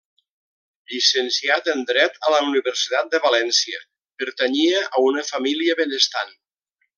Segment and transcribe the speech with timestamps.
[0.93, 3.83] Llicenciat en dret a la Universitat de València,
[4.23, 6.35] pertanyia a una família benestant.